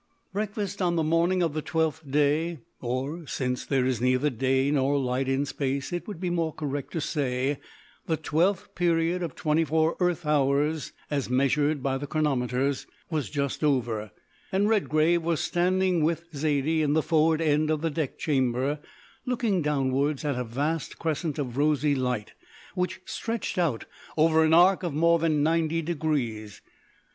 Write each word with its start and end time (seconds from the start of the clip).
Breakfast 0.33 0.81
on 0.81 0.95
the 0.95 1.03
morning 1.03 1.43
of 1.43 1.53
the 1.53 1.61
twelfth 1.61 2.09
day 2.09 2.57
or, 2.81 3.27
since 3.27 3.67
there 3.67 3.85
is 3.85 4.01
neither 4.01 4.31
day 4.31 4.71
nor 4.71 4.97
night 4.97 5.27
in 5.29 5.45
Space, 5.45 5.93
it 5.93 6.07
would 6.07 6.19
be 6.19 6.31
more 6.31 6.51
correct 6.55 6.91
to 6.93 7.01
say 7.01 7.59
the 8.07 8.17
twelfth 8.17 8.73
period 8.73 9.21
of 9.21 9.35
twenty 9.35 9.63
four 9.63 9.95
earth 9.99 10.25
hours 10.25 10.91
as 11.11 11.29
measured 11.29 11.83
by 11.83 11.99
the 11.99 12.07
chronometers 12.07 12.87
was 13.11 13.29
just 13.29 13.63
over, 13.63 14.09
and 14.51 14.67
Redgrave 14.67 15.21
was 15.21 15.39
standing 15.39 16.03
with 16.03 16.33
Zaidie 16.33 16.81
in 16.81 16.93
the 16.93 17.03
forward 17.03 17.39
end 17.39 17.69
of 17.69 17.81
the 17.81 17.91
deck 17.91 18.17
chamber, 18.17 18.79
looking 19.27 19.61
downwards 19.61 20.25
at 20.25 20.33
a 20.35 20.43
vast 20.43 20.97
crescent 20.97 21.37
of 21.37 21.57
rosy 21.57 21.93
light 21.93 22.33
which 22.73 23.01
stretched 23.05 23.59
out 23.59 23.85
over 24.17 24.43
an 24.43 24.51
arc 24.55 24.81
of 24.81 24.95
more 24.95 25.19
than 25.19 25.43
ninety 25.43 25.83
degrees. 25.83 26.59